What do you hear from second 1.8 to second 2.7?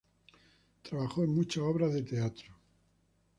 de teatro.